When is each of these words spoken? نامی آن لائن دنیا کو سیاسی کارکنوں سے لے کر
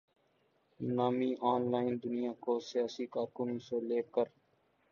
نامی 0.79 1.31
آن 1.43 1.61
لائن 1.71 1.93
دنیا 2.03 2.31
کو 2.43 2.53
سیاسی 2.69 3.05
کارکنوں 3.13 3.59
سے 3.67 3.77
لے 3.87 4.01
کر 4.13 4.27